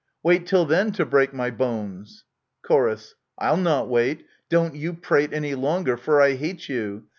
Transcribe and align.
Wait 0.23 0.47
till 0.47 0.65
then 0.65 0.91
to 0.91 1.05
break 1.05 1.31
my 1.31 1.51
bones! 1.51 2.23
Chor. 2.63 2.97
I'll 3.37 3.55
not 3.55 3.87
wait: 3.87 4.25
don't 4.49 4.73
you 4.73 4.93
prate 4.93 5.31
Any 5.31 5.53
longer; 5.53 5.95
for 5.95 6.19
I 6.19 6.33
hate 6.37 6.67
you 6.67 7.03